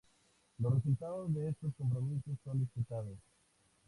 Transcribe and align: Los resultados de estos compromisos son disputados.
Los 0.57 0.73
resultados 0.73 1.31
de 1.31 1.49
estos 1.49 1.75
compromisos 1.77 2.35
son 2.43 2.59
disputados. 2.61 3.19